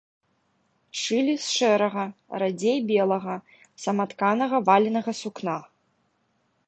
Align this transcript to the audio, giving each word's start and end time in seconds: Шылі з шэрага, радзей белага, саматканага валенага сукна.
Шылі 1.01 1.35
з 1.43 1.51
шэрага, 1.57 2.05
радзей 2.43 2.79
белага, 2.93 3.35
саматканага 3.85 4.57
валенага 4.71 5.11
сукна. 5.21 5.57